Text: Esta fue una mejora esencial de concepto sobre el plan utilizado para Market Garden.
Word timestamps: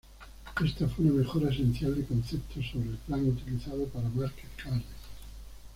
Esta 0.65 0.87
fue 0.87 1.05
una 1.05 1.21
mejora 1.23 1.51
esencial 1.53 1.93
de 1.95 2.03
concepto 2.03 2.55
sobre 2.63 2.89
el 2.89 2.97
plan 3.05 3.23
utilizado 3.29 3.85
para 3.89 4.09
Market 4.09 4.49
Garden. 4.57 4.81